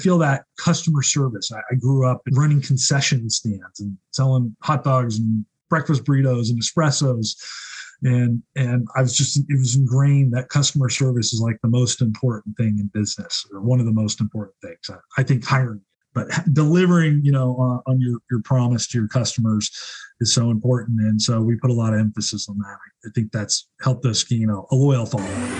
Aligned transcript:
feel 0.00 0.18
that 0.18 0.44
customer 0.58 1.02
service. 1.02 1.50
I, 1.52 1.60
I 1.70 1.74
grew 1.76 2.06
up 2.06 2.22
running 2.32 2.60
concession 2.62 3.28
stands 3.30 3.80
and 3.80 3.96
selling 4.12 4.56
hot 4.62 4.84
dogs 4.84 5.18
and 5.18 5.44
breakfast 5.68 6.04
burritos 6.04 6.50
and 6.50 6.60
espressos. 6.60 7.36
And 8.02 8.42
and 8.56 8.88
i 8.96 9.02
was 9.02 9.14
just 9.14 9.36
it 9.36 9.58
was 9.58 9.76
ingrained 9.76 10.32
that 10.32 10.48
customer 10.48 10.88
service 10.88 11.34
is 11.34 11.40
like 11.42 11.58
the 11.62 11.68
most 11.68 12.00
important 12.00 12.56
thing 12.56 12.78
in 12.78 12.90
business 12.94 13.44
or 13.52 13.60
one 13.60 13.78
of 13.78 13.84
the 13.84 13.92
most 13.92 14.22
important 14.22 14.56
things 14.62 14.88
i, 14.88 15.20
I 15.20 15.22
think 15.22 15.44
hiring. 15.44 15.82
But 16.14 16.28
delivering 16.54 17.20
you 17.22 17.30
know 17.30 17.56
uh, 17.60 17.90
on 17.90 18.00
your 18.00 18.18
your 18.30 18.40
promise 18.40 18.88
to 18.88 18.98
your 18.98 19.08
customers 19.08 19.70
is 20.20 20.32
so 20.32 20.50
important. 20.50 21.00
And 21.00 21.20
so 21.20 21.42
we 21.42 21.56
put 21.56 21.70
a 21.70 21.74
lot 21.74 21.92
of 21.92 22.00
emphasis 22.00 22.48
on 22.48 22.58
that. 22.58 22.78
I 23.04 23.08
think 23.14 23.32
that's 23.32 23.68
helped 23.82 24.06
us 24.06 24.28
you 24.30 24.46
know 24.46 24.66
a 24.70 24.74
loyal 24.74 25.04
following 25.04 25.59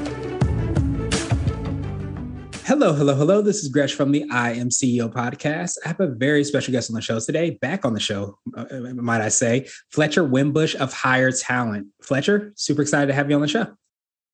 Hello, 2.65 2.93
hello, 2.93 3.15
hello. 3.15 3.41
This 3.41 3.63
is 3.63 3.69
Gresh 3.69 3.95
from 3.95 4.11
the 4.11 4.23
I 4.31 4.51
Am 4.51 4.69
CEO 4.69 5.11
podcast. 5.11 5.77
I 5.83 5.87
have 5.87 5.99
a 5.99 6.07
very 6.07 6.43
special 6.43 6.71
guest 6.71 6.91
on 6.91 6.95
the 6.95 7.01
show 7.01 7.19
today, 7.19 7.57
back 7.59 7.85
on 7.85 7.95
the 7.95 7.99
show, 7.99 8.37
uh, 8.55 8.65
might 8.93 9.19
I 9.19 9.29
say, 9.29 9.67
Fletcher 9.89 10.23
Wimbush 10.23 10.75
of 10.75 10.93
Hire 10.93 11.31
Talent. 11.31 11.87
Fletcher, 12.03 12.53
super 12.55 12.83
excited 12.83 13.07
to 13.07 13.13
have 13.13 13.29
you 13.29 13.35
on 13.35 13.41
the 13.41 13.47
show. 13.47 13.65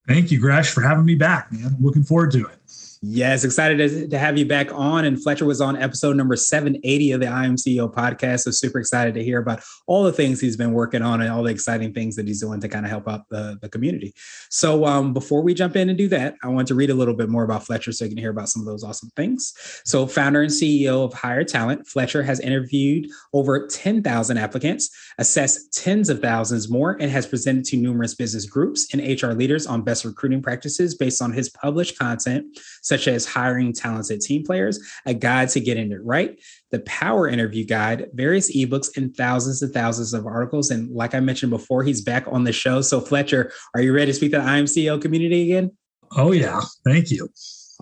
Thank 0.10 0.30
you, 0.30 0.42
Gresh, 0.42 0.72
for 0.72 0.82
having 0.82 1.06
me 1.06 1.16
back, 1.16 1.54
man. 1.54 1.74
I'm 1.74 1.82
looking 1.82 2.04
forward 2.04 2.32
to 2.32 2.46
it. 2.46 2.60
Yes, 3.02 3.44
excited 3.44 4.10
to, 4.10 4.18
have 4.18 4.38
you 4.38 4.46
back 4.46 4.74
on. 4.74 5.06
And 5.06 5.22
Fletcher 5.22 5.46
was 5.46 5.62
on 5.62 5.78
episode 5.78 6.16
number 6.16 6.36
780 6.36 7.12
of 7.12 7.22
the 7.22 7.28
I 7.28 7.46
Am 7.46 7.56
CEO 7.56 7.94
podcast. 7.94 8.42
So 8.42 8.52
super 8.52 8.80
excited 8.80 9.14
to 9.14 9.24
hear 9.24 9.40
about 9.40 9.62
all 9.86 10.04
the 10.04 10.12
things 10.12 10.42
he's 10.42 10.58
been 10.58 10.74
working 10.74 11.04
on 11.04 11.22
and 11.22 11.30
all 11.30 11.44
the 11.44 11.52
exciting 11.52 11.94
things 11.94 12.16
that 12.16 12.28
he's 12.28 12.42
doing 12.42 12.60
to 12.60 12.68
kind 12.68 12.86
of 12.86 12.90
help 12.90 13.08
out 13.08 13.30
the, 13.30 13.60
the 13.62 13.70
community. 13.70 14.14
So 14.50 14.86
um, 14.86 15.14
before 15.14 15.44
we 15.44 15.54
jump 15.54 15.76
in 15.76 15.90
and 15.90 15.98
do 15.98 16.08
that, 16.10 16.36
I 16.42 16.48
want 16.48 16.68
to 16.70 16.76
read 16.76 16.90
a 16.90 16.96
little 16.96 17.14
bit 17.14 17.30
more 17.30 17.44
about 17.44 17.66
Fletcher 17.66 17.92
so 17.92 18.06
you 18.06 18.10
can 18.10 18.18
hear 18.18 18.32
about 18.32 18.50
some 18.50 18.62
of 18.62 18.66
those 18.66 18.84
awesome 18.84 19.12
things. 19.16 19.54
So 19.86 20.08
founder 20.08 20.42
and 20.42 20.52
CEO 20.52 21.06
of 21.06 21.14
Hire 21.14 21.44
Talent, 21.44 21.86
Fletcher 21.88 22.24
has 22.24 22.40
interviewed 22.40 23.08
over 23.32 23.68
10,000 23.68 24.38
applicants, 24.38 24.90
assessed 25.20 25.72
tens 25.74 26.10
of 26.10 26.20
thousands 26.20 26.68
more, 26.68 26.98
and 27.00 27.12
has 27.12 27.28
presented 27.28 27.66
to 27.66 27.78
numerous 27.78 28.16
business 28.16 28.48
groups 28.48 28.88
and 28.92 29.22
HR 29.22 29.34
leaders 29.34 29.68
on 29.68 29.84
best 29.84 30.04
recruiting 30.04 30.42
practices 30.42 30.96
based 30.96 31.22
on 31.22 31.32
his 31.32 31.50
published 31.50 32.00
content 32.00 32.58
such 32.88 33.08
as 33.08 33.26
hiring 33.26 33.74
talented 33.74 34.22
team 34.22 34.44
players, 34.44 34.80
a 35.06 35.14
guide 35.14 35.50
to 35.50 35.60
getting 35.60 35.92
it 35.92 36.00
right, 36.04 36.40
the 36.72 36.80
Power 36.80 37.28
Interview 37.28 37.66
Guide, 37.66 38.08
various 38.14 38.56
ebooks, 38.56 38.96
and 38.96 39.16
thousands 39.16 39.62
and 39.62 39.74
thousands 39.74 40.14
of 40.14 40.26
articles. 40.26 40.72
And 40.72 40.90
like 40.92 41.14
I 41.14 41.20
mentioned 41.20 41.50
before, 41.50 41.84
he's 41.84 42.02
back 42.02 42.26
on 42.28 42.46
the 42.46 42.54
show. 42.54 42.82
So, 42.82 43.02
Fletcher, 43.02 43.52
are 43.76 43.82
you 43.82 43.94
ready 43.94 44.08
to 44.08 44.14
speak 44.14 44.32
to 44.32 44.38
the 44.38 44.44
I 44.44 44.58
Am 44.58 44.66
CEO 44.66 45.02
community 45.02 45.52
again? 45.52 45.76
Oh, 46.16 46.32
yeah. 46.32 46.62
Thank 46.86 47.12
you. 47.12 47.30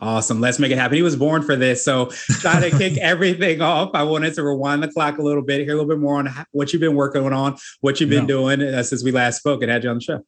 Awesome. 0.02 0.42
Let's 0.42 0.60
make 0.60 0.72
it 0.72 0.78
happen. 0.78 0.98
He 0.98 1.04
was 1.04 1.16
born 1.16 1.44
for 1.44 1.56
this. 1.56 1.86
So, 1.86 2.08
try 2.40 2.68
to 2.68 2.76
kick 2.76 2.98
everything 3.02 3.62
off. 3.62 3.92
I 3.94 4.04
wanted 4.04 4.34
to 4.34 4.44
rewind 4.44 4.82
the 4.82 4.88
clock 4.88 5.20
a 5.20 5.22
little 5.22 5.44
bit, 5.44 5.62
hear 5.62 5.74
a 5.74 5.76
little 5.76 5.90
bit 5.90 6.00
more 6.00 6.18
on 6.18 6.30
what 6.52 6.74
you've 6.74 6.82
been 6.82 6.96
working 6.96 7.32
on, 7.32 7.58
what 7.82 8.02
you've 8.02 8.10
been 8.10 8.24
yeah. 8.24 8.28
doing 8.28 8.62
uh, 8.62 8.84
since 8.84 9.04
we 9.04 9.12
last 9.12 9.38
spoke 9.38 9.62
and 9.62 9.72
had 9.72 9.84
you 9.84 9.92
on 9.92 9.98
the 9.98 10.02
show. 10.02 10.26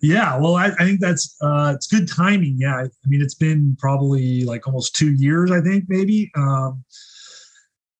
Yeah, 0.00 0.38
well, 0.38 0.56
I, 0.56 0.66
I 0.66 0.84
think 0.84 1.00
that's 1.00 1.36
uh, 1.42 1.72
it's 1.74 1.86
good 1.86 2.08
timing. 2.08 2.56
Yeah, 2.58 2.76
I, 2.76 2.82
I, 2.82 3.06
mean, 3.06 3.20
it's 3.20 3.34
been 3.34 3.76
probably 3.78 4.44
like 4.44 4.66
almost 4.66 4.96
two 4.96 5.12
years, 5.12 5.50
I 5.50 5.60
think, 5.60 5.84
maybe. 5.88 6.30
Um, 6.36 6.84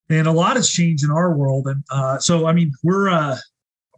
and 0.08 0.26
a 0.26 0.32
lot 0.32 0.56
has 0.56 0.70
changed 0.70 1.04
in 1.04 1.10
our 1.10 1.34
world, 1.34 1.66
and 1.66 1.82
uh, 1.90 2.18
so 2.18 2.46
I 2.46 2.52
mean, 2.52 2.72
we're 2.82 3.10
uh, 3.10 3.36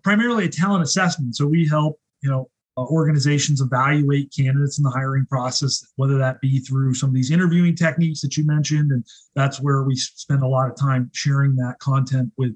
primarily 0.03 0.45
a 0.45 0.49
talent 0.49 0.85
assessment. 0.85 1.37
So 1.37 1.47
we 1.47 1.67
help, 1.67 1.99
you 2.23 2.31
know, 2.31 2.49
uh, 2.77 2.85
organizations 2.87 3.61
evaluate 3.61 4.33
candidates 4.37 4.79
in 4.79 4.85
the 4.85 4.91
hiring 4.91 5.27
process, 5.27 5.85
whether 5.97 6.19
that 6.19 6.41
be 6.41 6.59
through 6.59 6.95
some 6.95 7.09
of 7.09 7.15
these 7.15 7.31
interviewing 7.31 7.77
techniques 7.77 8.21
that 8.21 8.37
you 8.37 8.45
mentioned, 8.45 8.91
and 8.91 9.05
that's 9.35 9.61
where 9.61 9.83
we 9.85 9.97
spend 9.97 10.43
a 10.43 10.49
lot 10.49 10.71
of 10.71 10.77
time 10.77 11.11
sharing 11.13 11.55
that 11.57 11.79
content 11.79 12.33
with 12.37 12.55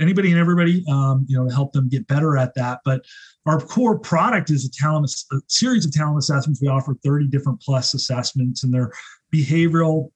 anybody 0.00 0.30
and 0.30 0.40
everybody, 0.40 0.84
um, 0.90 1.26
you 1.28 1.36
know, 1.36 1.48
to 1.48 1.54
help 1.54 1.72
them 1.72 1.88
get 1.88 2.06
better 2.06 2.36
at 2.36 2.54
that. 2.54 2.80
But 2.84 3.02
our 3.46 3.60
core 3.60 3.98
product 3.98 4.50
is 4.50 4.64
a 4.64 4.70
talent 4.70 5.10
a 5.32 5.36
series 5.48 5.84
of 5.84 5.92
talent 5.92 6.18
assessments. 6.18 6.60
We 6.60 6.68
offer 6.68 6.94
30 7.04 7.28
different 7.28 7.60
plus 7.60 7.94
assessments, 7.94 8.64
and 8.64 8.72
they're 8.72 8.92
behavioral, 9.32 10.10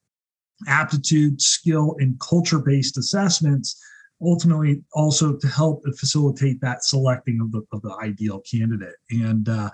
aptitude, 0.69 1.41
skill, 1.41 1.97
and 1.99 2.19
culture-based 2.21 2.99
assessments. 2.99 3.81
Ultimately, 4.23 4.83
also 4.95 5.37
to 5.37 5.49
help 5.49 5.83
facilitate 5.99 6.61
that 6.61 6.85
selecting 6.85 7.41
of 7.41 7.53
the, 7.53 7.63
of 7.73 7.83
the 7.83 7.95
ideal 8.01 8.41
candidate. 8.51 8.95
And 9.11 9.49
uh, 9.49 9.71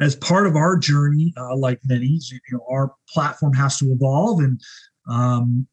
as 0.00 0.16
part 0.16 0.46
of 0.46 0.56
our 0.56 0.76
journey, 0.76 1.32
uh, 1.36 1.56
like 1.56 1.80
many, 1.84 2.06
you 2.30 2.40
know, 2.50 2.66
our 2.68 2.92
platform 3.08 3.54
has 3.54 3.78
to 3.78 3.86
evolve, 3.92 4.40
and 4.40 4.60
um, 5.08 5.66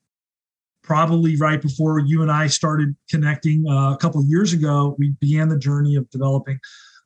probably 0.83 1.35
right 1.37 1.61
before 1.61 1.99
you 1.99 2.21
and 2.21 2.31
I 2.31 2.47
started 2.47 2.95
connecting 3.09 3.65
uh, 3.69 3.93
a 3.93 3.97
couple 3.97 4.23
years 4.25 4.53
ago, 4.53 4.95
we 4.97 5.11
began 5.19 5.49
the 5.49 5.57
journey 5.57 5.95
of 5.95 6.09
developing, 6.09 6.59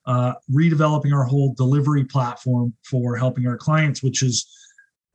uh, 0.05 0.33
redeveloping 0.51 1.13
our 1.13 1.23
whole 1.23 1.53
delivery 1.55 2.05
platform 2.05 2.73
for 2.83 3.15
helping 3.15 3.47
our 3.47 3.57
clients, 3.57 4.01
which 4.01 4.23
is 4.23 4.47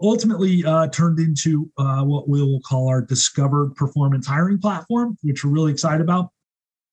ultimately 0.00 0.64
uh, 0.64 0.88
turned 0.88 1.18
into 1.18 1.70
uh, 1.78 2.02
what 2.02 2.28
we 2.28 2.40
will 2.42 2.60
call 2.60 2.88
our 2.88 3.02
discovered 3.02 3.74
performance 3.76 4.26
hiring 4.26 4.58
platform, 4.58 5.16
which 5.22 5.44
we're 5.44 5.50
really 5.50 5.72
excited 5.72 6.00
about. 6.00 6.30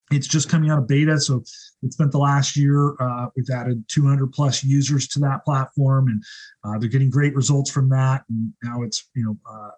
It's 0.10 0.28
just 0.28 0.48
coming 0.48 0.70
out 0.70 0.80
of 0.80 0.88
beta, 0.88 1.20
so 1.20 1.44
it 1.84 1.92
spent 1.92 2.14
the 2.14 2.18
last 2.18 2.56
year. 2.56 2.96
Uh, 2.98 3.28
we've 3.36 3.50
added 3.50 3.84
200 3.90 4.32
plus 4.32 4.64
users 4.64 5.06
to 5.10 5.20
that 5.20 5.44
platform, 5.44 6.08
and 6.08 6.24
uh, 6.64 6.80
they're 6.80 6.88
getting 6.88 7.10
great 7.10 7.36
results 7.36 7.70
from 7.70 7.90
that. 7.90 8.24
And 8.30 8.54
now 8.64 8.84
it's 8.84 9.10
you 9.16 9.26
know 9.26 9.72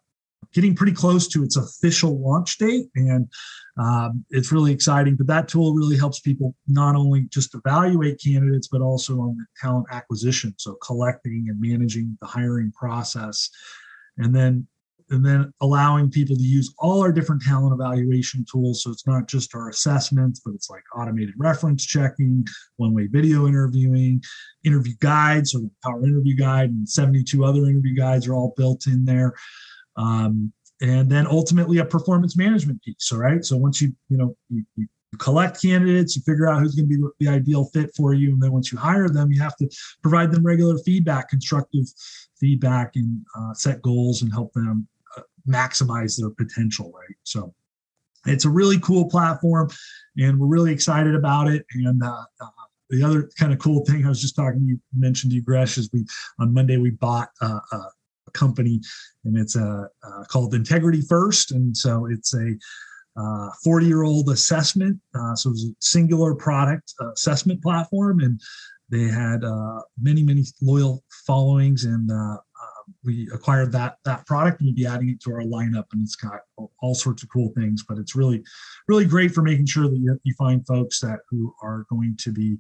getting 0.54 0.76
pretty 0.76 0.94
close 0.94 1.28
to 1.30 1.44
its 1.44 1.56
official 1.56 2.20
launch 2.20 2.58
date, 2.58 2.88
and 2.96 3.28
um, 3.80 4.26
it's 4.30 4.52
really 4.52 4.72
exciting. 4.72 5.16
But 5.16 5.28
that 5.28 5.48
tool 5.48 5.74
really 5.74 5.98
helps 5.98 6.20
people 6.20 6.56
not 6.68 6.96
only 6.96 7.28
just 7.32 7.56
evaluate 7.56 8.22
candidates, 8.24 8.68
but 8.68 8.82
also 8.82 9.20
on 9.20 9.38
the 9.38 9.46
talent 9.62 9.88
acquisition, 9.92 10.54
so 10.58 10.76
collecting 10.84 11.46
and 11.50 11.60
managing 11.60 12.18
the 12.22 12.28
hiring 12.28 12.72
process, 12.72 13.50
and 14.18 14.36
then 14.36 14.68
and 15.12 15.26
then 15.26 15.52
allowing 15.62 16.10
people 16.10 16.36
to 16.36 16.44
use 16.44 16.74
all 16.78 17.02
our 17.02 17.12
different 17.12 17.42
talent 17.42 17.74
evaluation 17.74 18.46
tools. 18.50 18.84
So 18.84 18.92
it's 18.92 19.08
not 19.08 19.28
just 19.28 19.56
our 19.56 19.70
assessments, 19.70 20.42
but 20.46 20.54
it's 20.54 20.70
like 20.70 20.84
automated 20.96 21.34
reference 21.38 21.86
checking, 21.86 22.46
one 22.78 22.94
way 22.94 23.08
video 23.08 23.48
interviewing, 23.48 24.22
interview 24.64 24.94
guides, 25.00 25.52
so 25.52 25.70
Power 25.84 26.06
Interview 26.06 26.36
Guide, 26.36 26.70
and 26.70 26.88
72 26.88 27.44
other 27.44 27.66
interview 27.66 27.96
guides 27.96 28.28
are 28.28 28.36
all 28.36 28.54
built 28.56 28.86
in 28.88 29.06
there 29.06 29.34
um, 30.00 30.52
and 30.82 31.10
then 31.12 31.28
ultimately 31.28 31.80
a 31.80 31.86
performance 31.86 32.38
management 32.38 32.82
piece. 32.82 33.12
All 33.12 33.20
right. 33.20 33.44
So 33.44 33.58
once 33.58 33.82
you 33.82 33.94
you 34.08 34.18
know 34.18 34.36
you, 34.50 34.64
you 34.78 34.88
collect 35.18 35.62
candidates, 35.62 36.16
you 36.16 36.22
figure 36.22 36.48
out 36.48 36.62
who's 36.62 36.76
going 36.76 36.90
to 36.90 36.98
be 36.98 37.26
the 37.26 37.32
ideal 37.32 37.66
fit 37.66 37.92
for 37.96 38.14
you, 38.14 38.32
and 38.32 38.42
then 38.42 38.52
once 38.52 38.72
you 38.72 38.78
hire 38.78 39.10
them, 39.10 39.32
you 39.32 39.42
have 39.42 39.58
to 39.58 39.70
provide 40.02 40.32
them 40.32 40.46
regular 40.46 40.78
feedback, 40.80 41.30
constructive 41.30 41.86
feedback, 42.40 42.96
and 42.96 43.22
uh, 43.38 43.54
set 43.54 43.82
goals 43.82 44.22
and 44.22 44.32
help 44.32 44.54
them 44.54 44.88
uh, 45.18 45.22
maximize 45.48 46.20
their 46.20 46.30
potential. 46.30 46.92
Right. 46.96 47.18
So 47.24 47.54
it's 48.26 48.46
a 48.46 48.50
really 48.50 48.80
cool 48.80 49.10
platform, 49.10 49.70
and 50.18 50.40
we're 50.40 50.48
really 50.48 50.72
excited 50.72 51.14
about 51.14 51.50
it. 51.50 51.66
And 51.74 52.02
uh, 52.02 52.24
uh 52.42 52.48
the 52.90 53.04
other 53.04 53.30
kind 53.38 53.54
of 53.54 53.60
cool 53.60 53.86
thing 53.86 54.04
I 54.04 54.10
was 54.10 54.20
just 54.20 54.36
talking, 54.36 54.66
you 54.66 54.80
mentioned 54.98 55.32
you, 55.32 55.44
Gresh, 55.44 55.78
is 55.78 55.92
we 55.94 56.06
on 56.40 56.52
Monday 56.54 56.78
we 56.78 56.90
bought 56.90 57.30
uh, 57.40 57.60
uh 57.72 57.90
company, 58.34 58.82
and 59.26 59.38
it's 59.38 59.56
a 59.56 59.88
uh, 60.04 60.24
called 60.26 60.54
Integrity 60.54 61.02
First, 61.02 61.52
and 61.52 61.76
so 61.76 62.08
it's 62.10 62.34
a 62.34 62.54
40 63.64 63.86
uh, 63.86 63.88
year 63.88 64.04
old 64.04 64.30
assessment. 64.30 65.00
Uh, 65.16 65.36
so 65.36 65.52
it's 65.52 65.66
a 65.66 65.74
singular 65.80 66.36
product 66.36 66.94
uh, 67.02 67.12
assessment 67.12 67.62
platform, 67.62 68.20
and 68.20 68.40
they 68.90 69.04
had 69.04 69.42
many 70.02 70.24
many 70.24 70.44
loyal 70.62 71.04
followings, 71.28 71.84
and 71.84 72.10
we 73.04 73.30
acquired 73.34 73.72
that 73.72 73.98
that 74.06 74.26
product 74.26 74.60
and 74.60 74.68
we'll 74.68 74.76
be 74.76 74.86
adding 74.86 75.10
it 75.10 75.20
to 75.22 75.32
our 75.32 75.42
lineup 75.42 75.86
and 75.92 76.02
it's 76.02 76.16
got 76.16 76.42
all 76.82 76.96
sorts 76.96 77.24
of 77.24 77.30
cool 77.30 77.52
things 77.56 77.84
but 77.88 77.98
it's 77.98 78.16
really 78.16 78.44
really 78.88 79.06
great 79.06 79.32
for 79.32 79.42
making 79.42 79.66
sure 79.66 79.88
that 79.88 79.98
you, 79.98 80.20
you 80.24 80.34
find 80.38 80.66
folks 80.66 81.00
that 81.00 81.20
who 81.30 81.54
are 81.62 81.86
going 81.90 82.16
to 82.20 82.32
be 82.32 82.58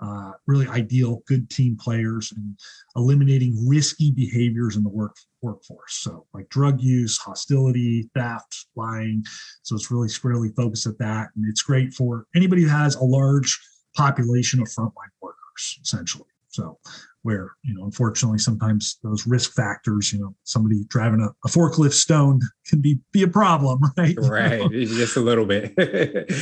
uh, 0.00 0.32
really 0.46 0.66
ideal, 0.66 1.22
good 1.28 1.48
team 1.48 1.76
players, 1.76 2.32
and 2.32 2.58
eliminating 2.96 3.68
risky 3.68 4.10
behaviors 4.10 4.76
in 4.76 4.82
the 4.82 4.88
work 4.88 5.14
workforce. 5.42 5.94
So 5.94 6.26
like 6.34 6.48
drug 6.48 6.80
use, 6.80 7.18
hostility, 7.18 8.08
theft, 8.14 8.66
lying. 8.74 9.24
So 9.62 9.76
it's 9.76 9.90
really 9.90 10.08
squarely 10.08 10.50
focused 10.56 10.86
at 10.86 10.98
that, 10.98 11.28
and 11.36 11.44
it's 11.48 11.62
great 11.62 11.94
for 11.94 12.26
anybody 12.34 12.62
who 12.62 12.68
has 12.68 12.96
a 12.96 13.04
large 13.04 13.58
population 13.94 14.60
of 14.60 14.68
frontline 14.68 15.12
workers, 15.20 15.78
essentially. 15.82 16.28
So 16.48 16.78
where 17.22 17.52
you 17.62 17.74
know 17.74 17.84
unfortunately 17.84 18.38
sometimes 18.38 18.98
those 19.02 19.26
risk 19.26 19.52
factors 19.52 20.12
you 20.12 20.18
know 20.18 20.34
somebody 20.44 20.84
driving 20.88 21.20
a, 21.20 21.28
a 21.46 21.50
forklift 21.50 21.92
stoned 21.92 22.42
can 22.66 22.80
be 22.80 22.98
be 23.12 23.22
a 23.22 23.28
problem 23.28 23.80
right? 23.96 24.16
Right 24.18 24.70
just 24.70 25.16
a 25.16 25.20
little 25.20 25.46
bit. 25.46 25.72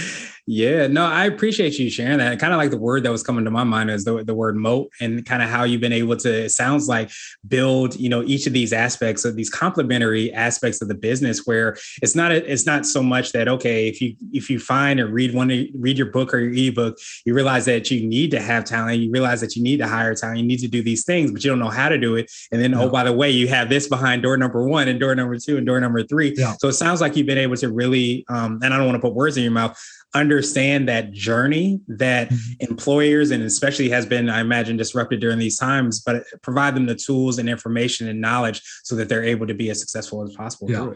Yeah 0.46 0.88
no 0.88 1.04
i 1.04 1.26
appreciate 1.26 1.78
you 1.78 1.88
sharing 1.90 2.18
that. 2.18 2.40
Kind 2.40 2.52
of 2.52 2.56
like 2.56 2.70
the 2.70 2.78
word 2.78 3.04
that 3.04 3.12
was 3.12 3.22
coming 3.22 3.44
to 3.44 3.52
my 3.52 3.62
mind 3.62 3.88
is 3.88 4.04
the, 4.04 4.24
the 4.24 4.34
word 4.34 4.56
moat 4.56 4.90
and 5.00 5.24
kind 5.24 5.42
of 5.42 5.48
how 5.48 5.62
you've 5.62 5.80
been 5.80 5.92
able 5.92 6.16
to 6.16 6.44
it 6.44 6.50
sounds 6.50 6.88
like 6.88 7.10
build 7.46 7.94
you 7.94 8.08
know 8.08 8.24
each 8.24 8.48
of 8.48 8.52
these 8.52 8.72
aspects 8.72 9.24
of 9.24 9.36
these 9.36 9.50
complementary 9.50 10.32
aspects 10.32 10.82
of 10.82 10.88
the 10.88 10.94
business 10.94 11.46
where 11.46 11.76
it's 12.02 12.16
not 12.16 12.32
it's 12.32 12.66
not 12.66 12.84
so 12.84 13.00
much 13.00 13.30
that 13.30 13.46
okay 13.46 13.86
if 13.86 14.00
you 14.00 14.16
if 14.32 14.50
you 14.50 14.58
find 14.58 14.98
or 14.98 15.06
read 15.06 15.34
one 15.34 15.48
read 15.74 15.96
your 15.96 16.10
book 16.10 16.34
or 16.34 16.38
your 16.38 16.52
ebook 16.52 16.98
you 17.24 17.34
realize 17.34 17.66
that 17.66 17.88
you 17.90 18.04
need 18.04 18.30
to 18.32 18.40
have 18.40 18.64
talent 18.64 18.98
you 18.98 19.10
realize 19.10 19.40
that 19.40 19.54
you 19.54 19.62
need 19.62 19.76
to 19.76 19.86
hire 19.86 20.14
talent 20.14 20.38
you 20.38 20.46
need 20.46 20.58
to 20.58 20.68
do 20.70 20.82
these 20.82 21.04
things, 21.04 21.30
but 21.32 21.44
you 21.44 21.50
don't 21.50 21.58
know 21.58 21.68
how 21.68 21.88
to 21.88 21.98
do 21.98 22.16
it. 22.16 22.30
And 22.52 22.60
then, 22.60 22.74
oh, 22.74 22.88
by 22.88 23.04
the 23.04 23.12
way, 23.12 23.30
you 23.30 23.48
have 23.48 23.68
this 23.68 23.88
behind 23.88 24.22
door 24.22 24.36
number 24.36 24.64
one 24.64 24.88
and 24.88 24.98
door 24.98 25.14
number 25.14 25.36
two 25.38 25.56
and 25.56 25.66
door 25.66 25.80
number 25.80 26.02
three. 26.02 26.34
Yeah. 26.36 26.54
So 26.58 26.68
it 26.68 26.74
sounds 26.74 27.00
like 27.00 27.16
you've 27.16 27.26
been 27.26 27.38
able 27.38 27.56
to 27.56 27.72
really, 27.72 28.24
um, 28.28 28.60
and 28.62 28.72
I 28.72 28.76
don't 28.76 28.86
want 28.86 28.96
to 28.96 29.00
put 29.00 29.14
words 29.14 29.36
in 29.36 29.42
your 29.42 29.52
mouth, 29.52 29.78
understand 30.14 30.88
that 30.88 31.12
journey 31.12 31.80
that 31.86 32.30
mm-hmm. 32.30 32.70
employers 32.70 33.30
and 33.30 33.44
especially 33.44 33.88
has 33.88 34.04
been 34.04 34.28
i 34.28 34.40
imagine 34.40 34.76
disrupted 34.76 35.20
during 35.20 35.38
these 35.38 35.56
times 35.56 36.00
but 36.00 36.24
provide 36.42 36.74
them 36.74 36.86
the 36.86 36.96
tools 36.96 37.38
and 37.38 37.48
information 37.48 38.08
and 38.08 38.20
knowledge 38.20 38.60
so 38.82 38.96
that 38.96 39.08
they're 39.08 39.22
able 39.22 39.46
to 39.46 39.54
be 39.54 39.70
as 39.70 39.78
successful 39.78 40.22
as 40.24 40.34
possible 40.34 40.68
yeah. 40.68 40.90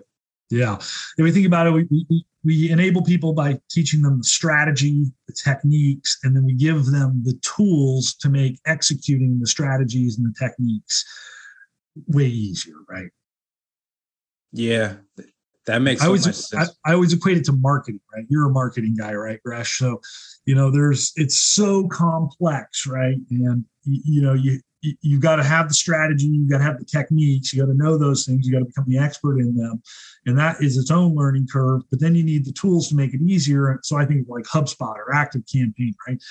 Yeah. 0.54 0.76
If 0.76 1.18
we 1.18 1.32
think 1.32 1.46
about 1.46 1.66
it, 1.66 1.72
we, 1.72 1.88
we, 1.90 2.26
we 2.44 2.70
enable 2.70 3.02
people 3.02 3.32
by 3.32 3.58
teaching 3.70 4.02
them 4.02 4.18
the 4.18 4.24
strategy, 4.24 5.06
the 5.26 5.32
techniques, 5.32 6.18
and 6.22 6.36
then 6.36 6.44
we 6.44 6.54
give 6.54 6.86
them 6.86 7.22
the 7.24 7.34
tools 7.42 8.14
to 8.20 8.28
make 8.28 8.60
executing 8.66 9.40
the 9.40 9.48
strategies 9.48 10.16
and 10.16 10.26
the 10.26 10.34
techniques 10.38 11.04
way 12.06 12.26
easier, 12.26 12.76
right? 12.88 13.10
Yeah. 14.52 14.94
That 15.66 15.80
makes 15.80 16.02
so 16.02 16.04
I 16.04 16.08
always, 16.08 16.54
I, 16.54 16.66
I, 16.86 16.92
always 16.92 17.12
equate 17.12 17.38
it 17.38 17.44
to 17.46 17.52
marketing, 17.52 18.00
right? 18.14 18.26
You're 18.28 18.48
a 18.48 18.52
marketing 18.52 18.94
guy, 18.96 19.14
right, 19.14 19.40
Gresh? 19.42 19.78
So, 19.78 20.00
you 20.44 20.54
know, 20.54 20.70
there's 20.70 21.12
it's 21.16 21.40
so 21.40 21.88
complex, 21.88 22.86
right? 22.86 23.16
And 23.30 23.64
you 23.84 24.20
know, 24.20 24.34
you 24.34 24.60
you 25.00 25.18
got 25.18 25.36
to 25.36 25.44
have 25.44 25.68
the 25.68 25.74
strategy, 25.74 26.26
you've 26.26 26.50
got 26.50 26.58
to 26.58 26.64
have 26.64 26.78
the 26.78 26.84
techniques, 26.84 27.52
you 27.52 27.62
got 27.62 27.70
to 27.70 27.76
know 27.76 27.96
those 27.96 28.26
things, 28.26 28.46
you 28.46 28.52
got 28.52 28.58
to 28.60 28.64
become 28.66 28.84
the 28.86 28.98
expert 28.98 29.38
in 29.38 29.56
them. 29.56 29.82
And 30.26 30.38
that 30.38 30.62
is 30.62 30.76
its 30.76 30.90
own 30.90 31.14
learning 31.14 31.48
curve. 31.50 31.82
But 31.90 32.00
then 32.00 32.14
you 32.14 32.22
need 32.22 32.44
the 32.44 32.52
tools 32.52 32.88
to 32.88 32.96
make 32.96 33.14
it 33.14 33.20
easier. 33.20 33.78
So 33.82 33.96
I 33.96 34.04
think 34.04 34.26
like 34.28 34.44
HubSpot 34.44 34.94
or 34.96 35.14
Active 35.14 35.42
Campaign, 35.50 35.94
right? 36.06 36.22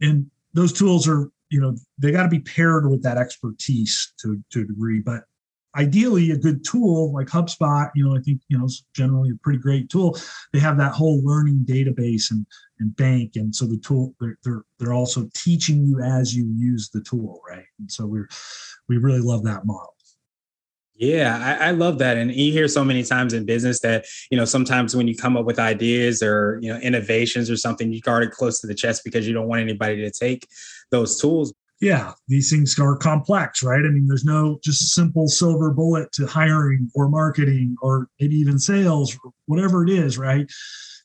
And 0.00 0.30
those 0.54 0.72
tools 0.72 1.08
are, 1.08 1.30
you 1.50 1.60
know, 1.60 1.76
they 1.98 2.10
got 2.10 2.24
to 2.24 2.28
be 2.28 2.40
paired 2.40 2.88
with 2.88 3.02
that 3.02 3.18
expertise 3.18 4.12
to, 4.20 4.42
to 4.50 4.62
a 4.62 4.64
degree. 4.64 5.00
But 5.00 5.24
ideally 5.76 6.30
a 6.30 6.36
good 6.36 6.64
tool 6.64 7.12
like 7.12 7.28
HubSpot, 7.28 7.90
you 7.94 8.04
know, 8.04 8.16
I 8.16 8.20
think, 8.20 8.40
you 8.48 8.58
know, 8.58 8.66
is 8.66 8.84
generally 8.94 9.30
a 9.30 9.38
pretty 9.42 9.58
great 9.58 9.88
tool. 9.88 10.18
They 10.52 10.58
have 10.58 10.78
that 10.78 10.92
whole 10.92 11.22
learning 11.24 11.64
database 11.66 12.30
and, 12.30 12.46
and 12.78 12.94
bank. 12.96 13.36
And 13.36 13.54
so 13.54 13.66
the 13.66 13.78
tool, 13.78 14.14
they're, 14.20 14.38
they're, 14.44 14.64
they're 14.78 14.92
also 14.92 15.28
teaching 15.34 15.84
you 15.84 16.00
as 16.00 16.34
you 16.34 16.46
use 16.56 16.90
the 16.90 17.00
tool. 17.02 17.40
Right. 17.48 17.64
And 17.78 17.90
so 17.90 18.06
we're, 18.06 18.28
we 18.88 18.98
really 18.98 19.20
love 19.20 19.44
that 19.44 19.64
model. 19.64 19.94
Yeah, 20.94 21.56
I, 21.60 21.68
I, 21.68 21.70
love 21.72 21.98
that. 21.98 22.16
And 22.16 22.30
you 22.30 22.52
hear 22.52 22.68
so 22.68 22.84
many 22.84 23.02
times 23.02 23.32
in 23.32 23.44
business 23.44 23.80
that, 23.80 24.04
you 24.30 24.36
know, 24.36 24.44
sometimes 24.44 24.94
when 24.94 25.08
you 25.08 25.16
come 25.16 25.36
up 25.36 25.44
with 25.44 25.58
ideas 25.58 26.22
or, 26.22 26.60
you 26.62 26.72
know, 26.72 26.78
innovations 26.78 27.50
or 27.50 27.56
something, 27.56 27.92
you 27.92 28.00
guard 28.00 28.22
it 28.22 28.30
close 28.30 28.60
to 28.60 28.68
the 28.68 28.74
chest 28.74 29.02
because 29.02 29.26
you 29.26 29.32
don't 29.32 29.48
want 29.48 29.62
anybody 29.62 29.96
to 29.96 30.10
take 30.12 30.46
those 30.92 31.20
tools 31.20 31.52
yeah, 31.82 32.12
these 32.28 32.48
things 32.48 32.78
are 32.78 32.96
complex, 32.96 33.60
right? 33.60 33.84
I 33.84 33.88
mean, 33.88 34.06
there's 34.06 34.24
no 34.24 34.60
just 34.62 34.94
simple 34.94 35.26
silver 35.26 35.72
bullet 35.72 36.12
to 36.12 36.26
hiring 36.28 36.88
or 36.94 37.08
marketing 37.08 37.74
or 37.82 38.06
maybe 38.20 38.36
even 38.36 38.56
sales, 38.56 39.18
whatever 39.46 39.82
it 39.82 39.90
is, 39.90 40.16
right? 40.16 40.48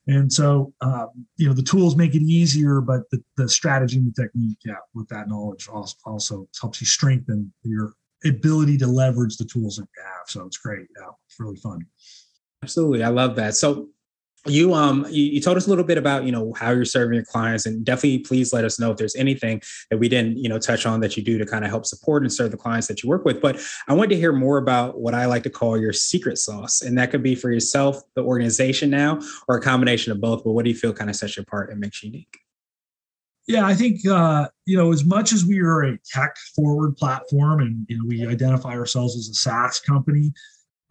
And 0.05 0.31
so, 0.31 0.71
um, 0.81 1.09
you 1.35 1.47
know, 1.47 1.53
the 1.53 1.63
tools 1.63 1.95
make 1.95 2.13
it 2.13 2.21
easier, 2.21 2.79
but 2.79 3.09
the, 3.09 3.21
the 3.37 3.49
strategy 3.49 3.97
and 3.97 4.13
the 4.13 4.21
technique, 4.21 4.59
yeah, 4.63 4.75
with 4.93 5.07
that 5.09 5.27
knowledge 5.27 5.67
also, 5.67 5.95
also 6.05 6.47
helps 6.61 6.79
you 6.79 6.85
strengthen 6.85 7.51
your 7.63 7.93
ability 8.23 8.77
to 8.77 8.87
leverage 8.87 9.37
the 9.37 9.45
tools 9.45 9.77
that 9.77 9.87
you 9.97 10.03
have. 10.03 10.27
So 10.27 10.45
it's 10.45 10.57
great. 10.57 10.85
Yeah, 10.95 11.09
it's 11.25 11.39
really 11.39 11.57
fun. 11.57 11.87
Absolutely. 12.61 13.03
I 13.03 13.09
love 13.09 13.35
that. 13.37 13.55
So 13.55 13.89
you 14.49 14.73
um 14.73 15.05
you, 15.09 15.23
you, 15.23 15.41
told 15.41 15.57
us 15.57 15.67
a 15.67 15.69
little 15.69 15.83
bit 15.83 15.97
about 15.97 16.23
you 16.23 16.31
know 16.31 16.53
how 16.53 16.71
you're 16.71 16.85
serving 16.85 17.15
your 17.15 17.23
clients 17.23 17.65
and 17.65 17.85
definitely 17.85 18.19
please 18.19 18.53
let 18.53 18.65
us 18.65 18.79
know 18.79 18.91
if 18.91 18.97
there's 18.97 19.15
anything 19.15 19.61
that 19.89 19.97
we 19.97 20.09
didn't 20.09 20.37
you 20.37 20.49
know 20.49 20.59
touch 20.59 20.85
on 20.85 20.99
that 20.99 21.15
you 21.17 21.23
do 21.23 21.37
to 21.37 21.45
kind 21.45 21.63
of 21.63 21.69
help 21.69 21.85
support 21.85 22.23
and 22.23 22.31
serve 22.31 22.51
the 22.51 22.57
clients 22.57 22.87
that 22.87 23.03
you 23.03 23.09
work 23.09 23.25
with 23.25 23.41
but 23.41 23.59
i 23.87 23.93
wanted 23.93 24.09
to 24.09 24.17
hear 24.17 24.33
more 24.33 24.57
about 24.57 24.99
what 24.99 25.13
i 25.13 25.25
like 25.25 25.43
to 25.43 25.49
call 25.49 25.77
your 25.77 25.93
secret 25.93 26.37
sauce 26.37 26.81
and 26.81 26.97
that 26.97 27.11
could 27.11 27.23
be 27.23 27.35
for 27.35 27.51
yourself 27.51 28.01
the 28.15 28.23
organization 28.23 28.89
now 28.89 29.19
or 29.47 29.57
a 29.57 29.61
combination 29.61 30.11
of 30.11 30.19
both 30.19 30.43
but 30.43 30.51
what 30.51 30.63
do 30.63 30.69
you 30.69 30.77
feel 30.77 30.93
kind 30.93 31.09
of 31.09 31.15
sets 31.15 31.37
you 31.37 31.43
apart 31.43 31.69
and 31.69 31.79
makes 31.79 32.03
you 32.03 32.11
unique 32.11 32.39
yeah, 33.49 33.65
I 33.65 33.75
think 33.75 34.05
uh, 34.05 34.49
you 34.65 34.77
know 34.77 34.91
as 34.91 35.05
much 35.05 35.31
as 35.31 35.45
we 35.45 35.61
are 35.61 35.83
a 35.83 35.97
tech 35.99 36.35
forward 36.53 36.97
platform, 36.97 37.61
and 37.61 37.85
you 37.87 37.97
know 37.97 38.03
we 38.05 38.27
identify 38.27 38.71
ourselves 38.71 39.15
as 39.15 39.29
a 39.29 39.33
SaaS 39.33 39.79
company. 39.79 40.33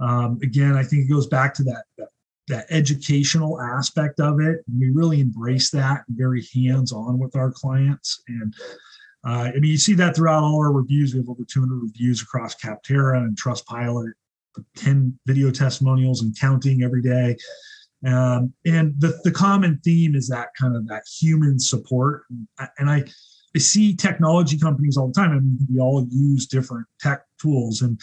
Um, 0.01 0.39
again, 0.43 0.75
I 0.75 0.83
think 0.83 1.05
it 1.05 1.13
goes 1.13 1.27
back 1.27 1.53
to 1.55 1.63
that, 1.65 1.85
that 1.99 2.09
that 2.49 2.67
educational 2.71 3.61
aspect 3.61 4.21
of 4.21 4.41
it. 4.41 4.61
We 4.79 4.91
really 4.91 5.21
embrace 5.21 5.71
that 5.71 6.05
very 6.09 6.47
hands 6.55 6.93
on 6.93 7.19
with 7.19 7.35
our 7.37 7.51
clients. 7.51 8.23
And 8.29 8.55
uh, 9.27 9.51
I 9.55 9.59
mean, 9.59 9.73
you 9.73 9.79
see 9.79 9.95
that 9.95 10.15
throughout 10.15 10.45
all 10.45 10.59
our 10.61 10.73
reviews. 10.73 11.13
We 11.13 11.21
have 11.21 11.29
over 11.29 11.45
200 11.45 11.83
reviews 11.83 12.23
across 12.23 12.55
Capterra 12.55 13.19
and 13.19 13.37
Trustpilot, 13.37 14.13
10 14.77 15.19
video 15.27 15.51
testimonials 15.51 16.23
and 16.23 16.39
counting 16.39 16.83
every 16.83 17.03
day. 17.03 17.37
Um, 18.07 18.53
and 18.65 18.95
the, 18.99 19.19
the 19.25 19.33
common 19.33 19.81
theme 19.83 20.15
is 20.15 20.29
that 20.29 20.49
kind 20.59 20.77
of 20.77 20.87
that 20.89 21.03
human 21.21 21.59
support. 21.59 22.25
And 22.31 22.47
I, 22.59 22.69
and 22.79 22.91
I, 22.91 23.05
I 23.55 23.59
see 23.59 23.97
technology 23.97 24.59
companies 24.59 24.97
all 24.97 25.09
the 25.09 25.15
time. 25.15 25.33
I 25.33 25.41
mean, 25.41 25.59
we 25.73 25.81
all 25.81 26.07
use 26.11 26.47
different 26.47 26.87
tech 27.01 27.23
tools. 27.41 27.83
And 27.83 28.01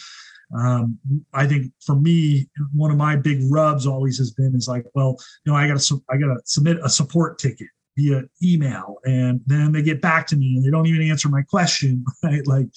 um, 0.56 1.00
I 1.34 1.48
think 1.48 1.72
for 1.86 1.96
me, 1.96 2.48
one 2.74 2.92
of 2.92 2.98
my 2.98 3.16
big 3.16 3.40
rubs 3.50 3.88
always 3.88 4.18
has 4.20 4.32
been 4.32 4.56
is 4.56 4.68
like, 4.68 4.86
well, 4.94 5.18
you 5.46 5.52
know, 5.52 5.58
I 5.58 5.68
got 5.68 5.80
to 5.80 6.04
I 6.10 6.18
got 6.18 6.28
to 6.28 6.40
submit 6.46 6.78
a 6.84 6.90
support 6.90 7.40
ticket 7.40 7.68
via 7.98 8.24
email, 8.44 8.98
and 9.06 9.42
then 9.46 9.72
they 9.72 9.82
get 9.82 10.02
back 10.02 10.28
to 10.28 10.36
me 10.36 10.56
and 10.56 10.66
they 10.66 10.70
don't 10.70 10.88
even 10.88 11.10
answer 11.10 11.30
my 11.30 11.42
question, 11.44 12.06
right? 12.24 12.46
Like, 12.46 12.68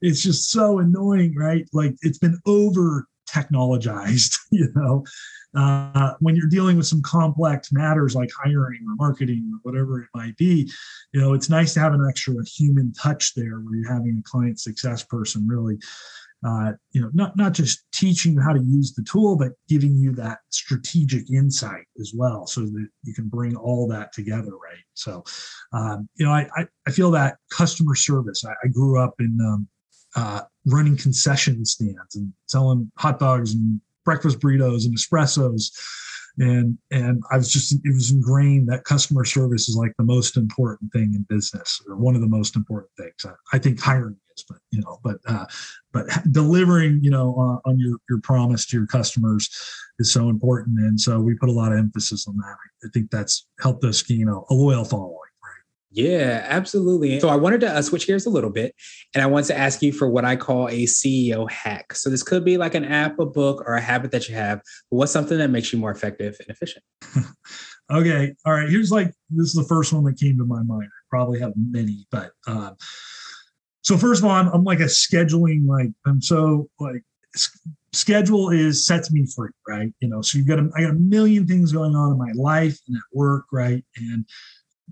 it's 0.00 0.22
just 0.22 0.50
so 0.50 0.78
annoying, 0.78 1.34
right? 1.36 1.66
Like, 1.72 1.94
it's 2.02 2.18
been 2.18 2.38
over 2.46 3.06
technologized, 3.28 4.36
you 4.50 4.68
know. 4.74 5.04
Uh, 5.52 6.12
when 6.20 6.36
you're 6.36 6.48
dealing 6.48 6.76
with 6.76 6.86
some 6.86 7.02
complex 7.02 7.72
matters 7.72 8.14
like 8.14 8.30
hiring 8.40 8.78
or 8.86 8.94
marketing 8.94 9.50
or 9.52 9.58
whatever 9.68 10.00
it 10.00 10.08
might 10.14 10.36
be, 10.36 10.70
you 11.12 11.20
know, 11.20 11.34
it's 11.34 11.50
nice 11.50 11.74
to 11.74 11.80
have 11.80 11.92
an 11.92 12.06
extra 12.08 12.34
human 12.44 12.92
touch 12.92 13.34
there 13.34 13.58
where 13.58 13.74
you're 13.74 13.92
having 13.92 14.16
a 14.16 14.30
client 14.30 14.60
success 14.60 15.02
person 15.02 15.48
really 15.48 15.76
uh, 16.46 16.72
you 16.92 17.00
know, 17.00 17.10
not 17.12 17.36
not 17.36 17.52
just 17.52 17.84
teaching 17.92 18.34
you 18.34 18.40
how 18.40 18.52
to 18.52 18.62
use 18.62 18.94
the 18.94 19.02
tool, 19.02 19.36
but 19.36 19.52
giving 19.68 19.94
you 19.94 20.12
that 20.12 20.38
strategic 20.48 21.30
insight 21.30 21.84
as 22.00 22.12
well, 22.16 22.46
so 22.46 22.62
that 22.62 22.88
you 23.02 23.14
can 23.14 23.28
bring 23.28 23.56
all 23.56 23.86
that 23.88 24.12
together, 24.12 24.52
right? 24.52 24.84
So, 24.94 25.22
um, 25.72 26.08
you 26.14 26.24
know, 26.24 26.32
I, 26.32 26.48
I, 26.56 26.66
I 26.86 26.90
feel 26.90 27.10
that 27.12 27.36
customer 27.50 27.94
service. 27.94 28.44
I, 28.44 28.52
I 28.64 28.68
grew 28.68 28.98
up 28.98 29.14
in 29.20 29.38
um, 29.40 29.68
uh, 30.16 30.42
running 30.66 30.96
concession 30.96 31.64
stands 31.64 32.16
and 32.16 32.32
selling 32.46 32.90
hot 32.96 33.18
dogs 33.18 33.54
and 33.54 33.80
breakfast 34.04 34.40
burritos 34.40 34.86
and 34.86 34.96
espressos 34.96 35.70
and 36.38 36.78
and 36.90 37.22
I 37.30 37.36
was 37.36 37.52
just 37.52 37.72
it 37.72 37.94
was 37.94 38.10
ingrained 38.10 38.68
that 38.68 38.84
customer 38.84 39.24
service 39.24 39.68
is 39.68 39.76
like 39.76 39.92
the 39.98 40.04
most 40.04 40.36
important 40.36 40.92
thing 40.92 41.12
in 41.14 41.26
business 41.28 41.80
or 41.88 41.96
one 41.96 42.14
of 42.14 42.20
the 42.20 42.26
most 42.26 42.56
important 42.56 42.92
things. 42.96 43.24
I, 43.24 43.56
I 43.56 43.58
think 43.58 43.80
hiring 43.80 44.16
is, 44.40 44.44
but 44.48 44.58
you 44.70 44.80
know, 44.80 44.98
but 45.02 45.18
uh, 45.26 45.46
but 45.92 46.06
delivering 46.30 47.00
you 47.02 47.10
know 47.10 47.34
uh, 47.38 47.68
on 47.68 47.78
your 47.78 47.98
your 48.08 48.20
promise 48.20 48.66
to 48.66 48.76
your 48.76 48.86
customers 48.86 49.48
is 49.98 50.12
so 50.12 50.28
important, 50.28 50.78
and 50.78 51.00
so 51.00 51.20
we 51.20 51.34
put 51.34 51.48
a 51.48 51.52
lot 51.52 51.72
of 51.72 51.78
emphasis 51.78 52.26
on 52.26 52.36
that. 52.38 52.56
I 52.84 52.88
think 52.92 53.10
that's 53.10 53.46
helped 53.60 53.84
us 53.84 54.08
you 54.08 54.26
know 54.26 54.44
a 54.50 54.54
loyal 54.54 54.84
following. 54.84 55.16
Yeah, 55.92 56.46
absolutely. 56.48 57.18
So 57.18 57.28
I 57.28 57.34
wanted 57.34 57.60
to 57.62 57.68
uh, 57.68 57.82
switch 57.82 58.06
gears 58.06 58.24
a 58.24 58.30
little 58.30 58.50
bit 58.50 58.76
and 59.12 59.22
I 59.24 59.26
want 59.26 59.46
to 59.46 59.58
ask 59.58 59.82
you 59.82 59.92
for 59.92 60.08
what 60.08 60.24
I 60.24 60.36
call 60.36 60.68
a 60.68 60.84
CEO 60.84 61.50
hack. 61.50 61.94
So 61.94 62.08
this 62.08 62.22
could 62.22 62.44
be 62.44 62.56
like 62.56 62.76
an 62.76 62.84
app, 62.84 63.18
a 63.18 63.26
book, 63.26 63.64
or 63.66 63.74
a 63.74 63.80
habit 63.80 64.12
that 64.12 64.28
you 64.28 64.36
have, 64.36 64.58
but 64.90 64.96
what's 64.98 65.10
something 65.10 65.38
that 65.38 65.50
makes 65.50 65.72
you 65.72 65.80
more 65.80 65.90
effective 65.90 66.36
and 66.38 66.48
efficient? 66.48 66.84
okay. 67.90 68.32
All 68.46 68.52
right. 68.52 68.68
Here's 68.68 68.92
like, 68.92 69.08
this 69.30 69.48
is 69.48 69.54
the 69.54 69.64
first 69.64 69.92
one 69.92 70.04
that 70.04 70.16
came 70.16 70.38
to 70.38 70.44
my 70.44 70.62
mind. 70.62 70.84
I 70.84 71.02
probably 71.10 71.40
have 71.40 71.54
many, 71.56 72.06
but 72.12 72.30
um, 72.46 72.76
so 73.82 73.96
first 73.96 74.20
of 74.20 74.26
all, 74.26 74.32
I'm, 74.32 74.48
I'm 74.48 74.64
like 74.64 74.80
a 74.80 74.84
scheduling 74.84 75.66
like 75.66 75.90
I'm 76.06 76.20
so 76.20 76.68
like 76.78 77.02
schedule 77.92 78.50
is 78.50 78.86
sets 78.86 79.12
me 79.12 79.26
free, 79.34 79.50
right? 79.66 79.92
You 80.00 80.08
know, 80.08 80.22
so 80.22 80.38
you've 80.38 80.46
got 80.46 80.58
a, 80.58 80.70
I 80.76 80.82
got 80.82 80.90
a 80.90 80.94
million 80.94 81.46
things 81.46 81.72
going 81.72 81.94
on 81.94 82.12
in 82.12 82.18
my 82.18 82.32
life 82.34 82.78
and 82.86 82.96
at 82.96 83.02
work, 83.12 83.44
right? 83.52 83.84
And 83.96 84.24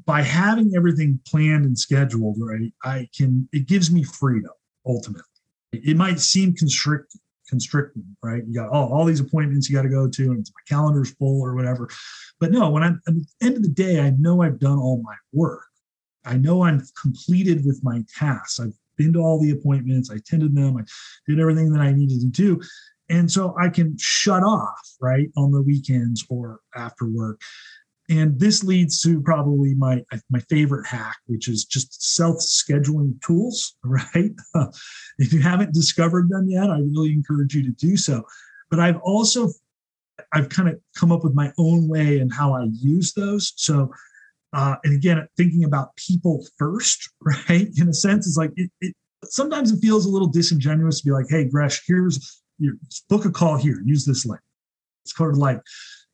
by 0.05 0.23
having 0.23 0.73
everything 0.77 1.21
planned 1.27 1.65
and 1.65 1.79
scheduled, 1.79 2.37
right, 2.41 2.73
I 2.85 3.09
can 3.17 3.49
it 3.53 3.67
gives 3.67 3.91
me 3.91 4.05
freedom 4.05 4.53
ultimately. 4.87 5.23
It 5.73 5.97
might 5.97 6.19
seem 6.19 6.55
constricting, 6.55 7.21
constricting, 7.49 8.17
right? 8.23 8.43
You 8.47 8.55
got 8.55 8.71
all, 8.71 8.91
all 8.93 9.05
these 9.05 9.21
appointments 9.21 9.69
you 9.69 9.77
got 9.77 9.83
to 9.83 9.89
go 9.91 10.09
to, 10.09 10.23
and 10.31 10.39
my 10.39 10.77
calendar's 10.77 11.11
full 11.13 11.43
or 11.43 11.55
whatever. 11.55 11.91
But 12.41 12.53
no, 12.53 12.71
when 12.71 12.83
I'm 12.83 13.01
at 13.07 13.15
the 13.15 13.27
end 13.43 13.57
of 13.57 13.63
the 13.63 13.69
day, 13.69 14.01
I 14.01 14.11
know 14.19 14.43
I've 14.43 14.59
done 14.59 14.79
all 14.79 15.03
my 15.03 15.15
work. 15.33 15.68
I 16.29 16.37
know 16.37 16.63
I'm 16.63 16.83
completed 17.01 17.65
with 17.65 17.81
my 17.83 18.05
tasks. 18.17 18.61
I've 18.61 18.75
been 18.97 19.13
to 19.15 19.21
all 19.21 19.41
the 19.41 19.53
appointments, 19.53 20.11
I 20.11 20.17
attended 20.17 20.55
them, 20.55 20.77
I 20.77 20.83
did 21.27 21.41
everything 21.41 21.73
that 21.73 21.81
I 21.81 21.93
needed 21.93 22.21
to 22.21 22.27
do. 22.27 22.61
And 23.09 23.31
so 23.31 23.55
I 23.59 23.71
can 23.71 23.97
shut 23.99 24.43
off, 24.43 24.81
right, 25.01 25.31
on 25.37 25.51
the 25.51 25.63
weekends 25.63 26.25
or 26.29 26.61
after 26.77 27.07
work. 27.07 27.41
And 28.11 28.39
this 28.39 28.65
leads 28.65 29.01
to 29.03 29.21
probably 29.21 29.75
my 29.75 30.03
my 30.31 30.41
favorite 30.49 30.87
hack, 30.87 31.17
which 31.27 31.49
is 31.49 31.65
just 31.65 32.15
self-scheduling 32.17 33.21
tools, 33.23 33.77
right? 33.85 34.33
if 35.19 35.33
you 35.33 35.41
haven't 35.41 35.75
discovered 35.75 36.29
them 36.29 36.49
yet, 36.49 36.71
I 36.71 36.79
really 36.79 37.13
encourage 37.13 37.55
you 37.55 37.63
to 37.63 37.73
do 37.73 37.97
so. 37.97 38.23
But 38.71 38.81
I've 38.81 38.99
also 38.99 39.51
I've 40.33 40.49
kind 40.49 40.69
of 40.69 40.81
come 40.97 41.13
up 41.13 41.23
with 41.23 41.35
my 41.35 41.53
own 41.59 41.89
way 41.89 42.19
and 42.19 42.33
how 42.33 42.55
I 42.55 42.69
use 42.73 43.13
those. 43.13 43.53
So 43.57 43.93
uh, 44.53 44.77
and 44.85 44.95
again, 44.95 45.27
thinking 45.37 45.65
about 45.65 45.95
people 45.97 46.45
first, 46.59 47.11
right? 47.21 47.69
In 47.77 47.89
a 47.89 47.95
sense, 47.95 48.27
it's 48.27 48.37
like 48.37 48.53
it, 48.57 48.71
it 48.81 48.95
sometimes 49.25 49.73
it 49.73 49.81
feels 49.81 50.07
a 50.07 50.09
little 50.09 50.29
disingenuous 50.29 51.01
to 51.01 51.07
be 51.07 51.13
like, 51.13 51.27
hey, 51.29 51.45
Gresh, 51.45 51.83
here's 51.87 52.43
your 52.59 52.75
book 53.09 53.25
a 53.25 53.31
call 53.31 53.57
here, 53.57 53.81
use 53.85 54.05
this 54.05 54.27
link. 54.27 54.41
It's 55.05 55.17
sort 55.17 55.33
of 55.33 55.39
like 55.39 55.61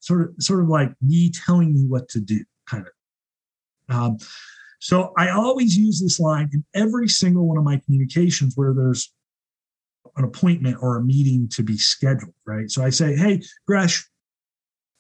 sort 0.01 0.23
of 0.23 0.35
sort 0.39 0.61
of 0.61 0.69
like 0.69 0.93
me 1.01 1.31
telling 1.31 1.75
you 1.75 1.89
what 1.89 2.09
to 2.11 2.21
do, 2.21 2.45
kind 2.69 2.87
of. 2.87 2.93
Um, 3.95 4.19
so 4.81 5.13
I 5.17 5.31
always 5.31 5.77
use 5.77 6.01
this 6.01 6.21
line 6.21 6.51
in 6.53 6.65
every 6.75 7.09
single 7.09 7.47
one 7.47 7.57
of 7.57 7.65
my 7.65 7.81
communications 7.85 8.55
where 8.55 8.75
there's 8.75 9.13
an 10.17 10.25
appointment 10.25 10.77
or 10.81 10.97
a 10.97 11.03
meeting 11.03 11.49
to 11.53 11.63
be 11.63 11.77
scheduled, 11.77 12.35
right? 12.47 12.71
So 12.71 12.85
I 12.85 12.91
say, 12.91 13.17
hey, 13.17 13.43
Gresh, 13.67 14.07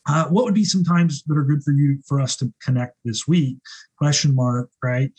uh, 0.07 0.27
what 0.27 0.45
would 0.45 0.55
be 0.55 0.65
some 0.65 0.85
times 0.85 1.23
that 1.25 1.37
are 1.37 1.45
good 1.45 1.63
for 1.63 1.73
you 1.73 1.99
for 2.07 2.21
us 2.21 2.37
to 2.37 2.53
connect 2.63 2.97
this 3.05 3.27
week? 3.27 3.59
Question 3.99 4.35
mark, 4.35 4.69
right? 4.83 5.11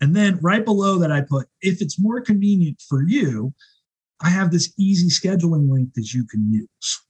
And 0.00 0.14
then 0.14 0.38
right 0.42 0.64
below 0.64 0.98
that, 0.98 1.10
I 1.10 1.22
put 1.22 1.46
if 1.62 1.80
it's 1.80 1.98
more 1.98 2.20
convenient 2.20 2.82
for 2.88 3.02
you, 3.02 3.54
I 4.20 4.28
have 4.28 4.50
this 4.50 4.72
easy 4.78 5.08
scheduling 5.08 5.70
link 5.70 5.94
that 5.94 6.12
you 6.12 6.26
can 6.26 6.52
use. 6.52 7.00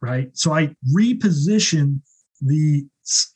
Right. 0.00 0.30
So 0.34 0.52
I 0.52 0.74
reposition 0.94 2.00
the 2.40 2.86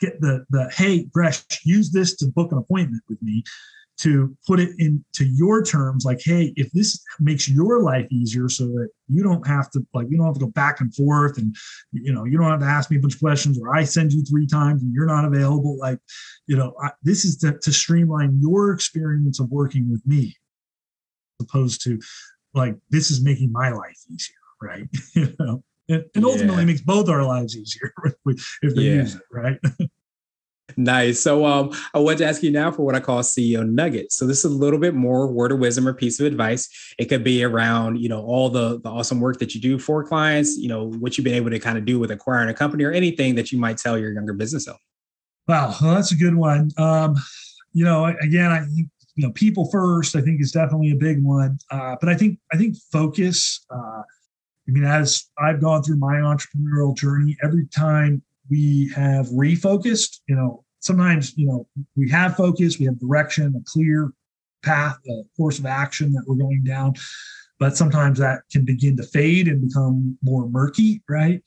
the 0.00 0.44
the 0.50 0.70
hey 0.74 1.04
Gresh, 1.04 1.42
use 1.64 1.90
this 1.90 2.16
to 2.16 2.26
book 2.26 2.52
an 2.52 2.58
appointment 2.58 3.02
with 3.08 3.20
me 3.22 3.44
to 4.00 4.34
put 4.46 4.58
it 4.58 4.70
into 4.78 5.24
your 5.24 5.62
terms 5.62 6.04
like 6.04 6.20
hey 6.24 6.52
if 6.56 6.70
this 6.72 7.02
makes 7.18 7.48
your 7.48 7.82
life 7.82 8.06
easier 8.10 8.48
so 8.48 8.64
that 8.64 8.88
you 9.08 9.22
don't 9.22 9.46
have 9.46 9.70
to 9.70 9.84
like 9.92 10.06
you 10.08 10.16
don't 10.16 10.26
have 10.26 10.34
to 10.34 10.40
go 10.40 10.50
back 10.52 10.80
and 10.80 10.94
forth 10.94 11.36
and 11.36 11.54
you 11.92 12.12
know 12.12 12.24
you 12.24 12.38
don't 12.38 12.50
have 12.50 12.60
to 12.60 12.66
ask 12.66 12.90
me 12.90 12.96
a 12.96 13.00
bunch 13.00 13.14
of 13.14 13.20
questions 13.20 13.58
or 13.60 13.74
i 13.74 13.84
send 13.84 14.12
you 14.12 14.22
three 14.24 14.46
times 14.46 14.82
and 14.82 14.92
you're 14.94 15.06
not 15.06 15.24
available 15.24 15.76
like 15.78 15.98
you 16.46 16.56
know 16.56 16.72
I, 16.82 16.90
this 17.02 17.24
is 17.24 17.36
to, 17.38 17.58
to 17.58 17.72
streamline 17.72 18.38
your 18.40 18.72
experience 18.72 19.38
of 19.38 19.50
working 19.50 19.90
with 19.90 20.04
me 20.06 20.34
as 21.38 21.46
opposed 21.46 21.82
to 21.84 22.00
like 22.54 22.76
this 22.88 23.10
is 23.10 23.22
making 23.22 23.52
my 23.52 23.70
life 23.70 23.98
easier 24.10 24.36
right 24.62 24.88
you 25.14 25.34
know 25.38 25.62
and, 25.90 26.04
and 26.14 26.24
ultimately 26.24 26.62
yeah. 26.62 26.66
makes 26.66 26.80
both 26.80 27.08
our 27.10 27.24
lives 27.24 27.56
easier 27.56 27.92
if 28.26 28.74
they 28.74 28.82
yeah. 28.82 28.94
use 28.94 29.14
it 29.16 29.22
right 29.30 29.58
Nice. 30.80 31.20
So 31.20 31.44
um, 31.44 31.72
I 31.92 31.98
want 31.98 32.16
to 32.18 32.24
ask 32.24 32.42
you 32.42 32.50
now 32.50 32.72
for 32.72 32.84
what 32.84 32.94
I 32.94 33.00
call 33.00 33.20
CEO 33.20 33.68
nuggets. 33.68 34.16
So 34.16 34.26
this 34.26 34.38
is 34.38 34.44
a 34.46 34.48
little 34.48 34.78
bit 34.78 34.94
more 34.94 35.26
word 35.26 35.52
of 35.52 35.58
wisdom 35.58 35.86
or 35.86 35.92
piece 35.92 36.18
of 36.18 36.24
advice. 36.24 36.94
It 36.98 37.06
could 37.06 37.22
be 37.22 37.44
around, 37.44 38.00
you 38.00 38.08
know, 38.08 38.22
all 38.22 38.48
the, 38.48 38.80
the 38.80 38.88
awesome 38.88 39.20
work 39.20 39.38
that 39.40 39.54
you 39.54 39.60
do 39.60 39.78
for 39.78 40.02
clients, 40.02 40.56
you 40.56 40.68
know, 40.68 40.90
what 40.92 41.18
you've 41.18 41.26
been 41.26 41.34
able 41.34 41.50
to 41.50 41.58
kind 41.58 41.76
of 41.76 41.84
do 41.84 41.98
with 41.98 42.10
acquiring 42.10 42.48
a 42.48 42.54
company 42.54 42.84
or 42.84 42.92
anything 42.92 43.34
that 43.34 43.52
you 43.52 43.58
might 43.58 43.76
tell 43.76 43.98
your 43.98 44.10
younger 44.10 44.32
business 44.32 44.66
owner. 44.66 44.78
Wow, 45.46 45.74
well, 45.82 45.96
that's 45.96 46.12
a 46.12 46.16
good 46.16 46.34
one. 46.34 46.70
Um, 46.78 47.14
you 47.74 47.84
know, 47.84 48.06
again, 48.06 48.50
I 48.50 48.60
think 48.60 48.88
you 49.16 49.26
know 49.26 49.32
people 49.32 49.68
first. 49.70 50.16
I 50.16 50.22
think 50.22 50.40
is 50.40 50.52
definitely 50.52 50.92
a 50.92 50.96
big 50.96 51.22
one. 51.22 51.58
Uh, 51.70 51.96
but 52.00 52.08
I 52.08 52.14
think 52.14 52.38
I 52.52 52.56
think 52.56 52.76
focus. 52.92 53.66
Uh, 53.68 54.02
I 54.02 54.70
mean, 54.70 54.84
as 54.84 55.26
I've 55.38 55.60
gone 55.60 55.82
through 55.82 55.96
my 55.96 56.16
entrepreneurial 56.16 56.96
journey, 56.96 57.36
every 57.42 57.66
time 57.66 58.22
we 58.48 58.92
have 58.94 59.26
refocused. 59.28 60.20
You 60.28 60.36
know, 60.36 60.64
sometimes 60.80 61.36
you 61.36 61.46
know 61.46 61.66
we 61.96 62.10
have 62.10 62.36
focus, 62.36 62.78
we 62.78 62.86
have 62.86 62.98
direction, 62.98 63.54
a 63.56 63.62
clear 63.66 64.12
path, 64.62 64.98
a 65.08 65.22
course 65.36 65.58
of 65.58 65.66
action 65.66 66.12
that 66.12 66.24
we're 66.26 66.36
going 66.36 66.62
down, 66.64 66.94
but 67.58 67.76
sometimes 67.76 68.18
that 68.18 68.40
can 68.50 68.64
begin 68.64 68.96
to 68.96 69.02
fade 69.02 69.48
and 69.48 69.66
become 69.66 70.18
more 70.22 70.48
murky, 70.48 71.02
right? 71.08 71.42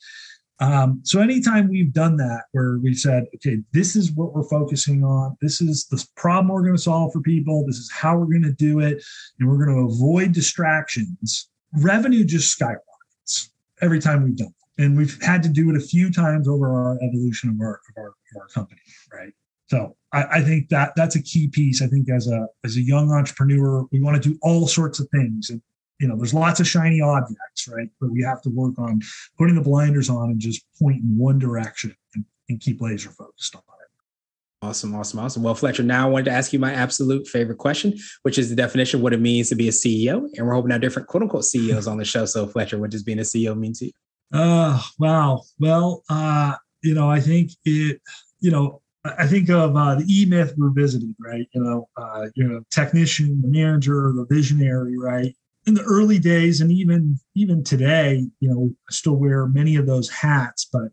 Um, 0.60 1.00
so 1.02 1.20
anytime 1.20 1.68
we've 1.68 1.92
done 1.92 2.16
that, 2.18 2.44
where 2.52 2.78
we 2.78 2.94
said, 2.94 3.24
okay, 3.34 3.58
this 3.72 3.96
is 3.96 4.12
what 4.12 4.32
we're 4.32 4.48
focusing 4.48 5.02
on, 5.02 5.36
this 5.40 5.60
is 5.60 5.86
the 5.86 6.04
problem 6.16 6.48
we're 6.48 6.62
going 6.62 6.76
to 6.76 6.82
solve 6.82 7.12
for 7.12 7.20
people, 7.20 7.66
this 7.66 7.76
is 7.76 7.90
how 7.92 8.16
we're 8.16 8.26
going 8.26 8.42
to 8.42 8.52
do 8.52 8.78
it, 8.78 9.04
and 9.38 9.48
we're 9.48 9.64
going 9.64 9.76
to 9.76 9.92
avoid 9.92 10.32
distractions, 10.32 11.48
revenue 11.72 12.24
just 12.24 12.50
skyrockets 12.50 13.50
every 13.80 14.00
time 14.00 14.22
we've 14.22 14.36
done 14.36 14.54
and 14.78 14.96
we've 14.96 15.20
had 15.22 15.42
to 15.42 15.48
do 15.48 15.70
it 15.70 15.76
a 15.76 15.80
few 15.80 16.10
times 16.12 16.48
over 16.48 16.68
our 16.68 16.98
evolution 17.02 17.50
of 17.50 17.60
our 17.60 17.80
of 17.88 17.96
our, 17.96 18.08
of 18.08 18.40
our 18.40 18.48
company, 18.48 18.80
right? 19.12 19.32
So 19.68 19.96
I, 20.12 20.24
I, 20.24 20.40
think 20.42 20.68
that 20.68 20.92
that's 20.94 21.16
a 21.16 21.22
key 21.22 21.48
piece. 21.48 21.80
I 21.80 21.86
think 21.86 22.10
as 22.10 22.28
a 22.28 22.46
as 22.64 22.76
a 22.76 22.82
young 22.82 23.10
entrepreneur, 23.10 23.86
we 23.92 24.00
want 24.00 24.22
to 24.22 24.28
do 24.28 24.38
all 24.42 24.66
sorts 24.66 25.00
of 25.00 25.08
things, 25.10 25.50
and 25.50 25.62
you 26.00 26.08
know, 26.08 26.16
there's 26.16 26.34
lots 26.34 26.60
of 26.60 26.66
shiny 26.66 27.00
objects, 27.00 27.68
right? 27.68 27.88
But 28.00 28.10
we 28.10 28.22
have 28.22 28.42
to 28.42 28.50
work 28.50 28.78
on 28.78 29.00
putting 29.38 29.54
the 29.54 29.62
blinders 29.62 30.10
on 30.10 30.30
and 30.30 30.40
just 30.40 30.64
point 30.80 31.02
in 31.02 31.16
one 31.16 31.38
direction 31.38 31.94
and, 32.14 32.24
and 32.48 32.60
keep 32.60 32.80
laser 32.80 33.10
focused 33.10 33.54
on 33.54 33.62
it. 33.62 34.66
Awesome, 34.66 34.94
awesome, 34.94 35.20
awesome. 35.20 35.42
Well, 35.42 35.54
Fletcher, 35.54 35.82
now 35.82 36.06
I 36.06 36.10
wanted 36.10 36.24
to 36.26 36.30
ask 36.32 36.52
you 36.52 36.58
my 36.58 36.72
absolute 36.72 37.28
favorite 37.28 37.58
question, 37.58 37.94
which 38.22 38.38
is 38.38 38.48
the 38.48 38.56
definition 38.56 39.00
of 39.00 39.02
what 39.04 39.12
it 39.12 39.20
means 39.20 39.50
to 39.50 39.54
be 39.54 39.68
a 39.68 39.70
CEO. 39.70 40.26
And 40.36 40.46
we're 40.46 40.54
hoping 40.54 40.72
have 40.72 40.80
different 40.80 41.06
quote 41.06 41.22
unquote 41.22 41.44
CEOs 41.44 41.86
on 41.86 41.98
the 41.98 42.04
show. 42.04 42.24
So, 42.24 42.46
Fletcher, 42.46 42.78
what 42.78 42.90
does 42.90 43.02
being 43.02 43.18
a 43.18 43.22
CEO 43.22 43.56
mean 43.56 43.74
to 43.74 43.86
you? 43.86 43.92
Uh, 44.32 44.80
wow. 44.98 45.42
Well, 45.58 46.02
uh, 46.08 46.54
you 46.82 46.94
know, 46.94 47.08
I 47.08 47.20
think 47.20 47.52
it, 47.64 48.00
you 48.40 48.50
know, 48.50 48.80
I 49.04 49.26
think 49.26 49.50
of 49.50 49.76
uh, 49.76 49.96
the 49.96 50.06
E 50.08 50.24
Myth 50.24 50.54
revisited, 50.56 51.14
right? 51.20 51.46
You 51.54 51.62
know, 51.62 51.88
uh, 51.96 52.26
you 52.34 52.48
know, 52.48 52.62
technician, 52.70 53.40
the 53.42 53.48
manager, 53.48 54.12
the 54.14 54.26
visionary, 54.28 54.96
right? 54.98 55.34
In 55.66 55.74
the 55.74 55.82
early 55.82 56.18
days, 56.18 56.60
and 56.60 56.70
even 56.72 57.18
even 57.34 57.62
today, 57.64 58.26
you 58.40 58.48
know, 58.48 58.70
I 58.88 58.92
still 58.92 59.16
wear 59.16 59.46
many 59.46 59.76
of 59.76 59.86
those 59.86 60.08
hats. 60.10 60.68
But 60.72 60.88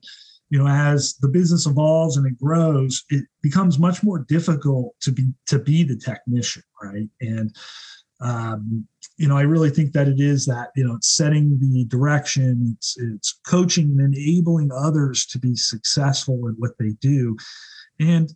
you 0.49 0.59
know, 0.59 0.67
as 0.67 1.15
the 1.21 1.29
business 1.29 1.65
evolves 1.65 2.17
and 2.17 2.27
it 2.27 2.37
grows, 2.37 3.03
it 3.09 3.23
becomes 3.41 3.79
much 3.79 4.03
more 4.03 4.19
difficult 4.19 4.93
to 5.01 5.11
be 5.11 5.31
to 5.47 5.59
be 5.59 5.83
the 5.83 5.95
technician, 5.97 6.63
right? 6.81 7.07
And 7.21 7.55
um, 8.21 8.87
you 9.17 9.27
know, 9.27 9.37
I 9.37 9.41
really 9.41 9.69
think 9.69 9.93
that 9.93 10.07
it 10.07 10.19
is 10.19 10.45
that, 10.45 10.69
you 10.75 10.83
know, 10.83 10.95
it's 10.95 11.15
setting 11.15 11.59
the 11.59 11.85
direction, 11.85 12.75
it's, 12.75 12.97
it's 12.97 13.39
coaching 13.45 13.97
and 13.99 14.15
enabling 14.15 14.71
others 14.71 15.25
to 15.27 15.39
be 15.39 15.55
successful 15.55 16.47
in 16.47 16.55
what 16.57 16.71
they 16.79 16.91
do. 17.01 17.35
And, 17.99 18.31